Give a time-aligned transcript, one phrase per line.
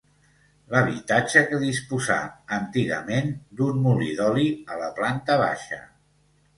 [0.69, 2.17] L'habitatge que disposà,
[2.59, 5.85] antigament, d'un molí d'oli a la planta baixa.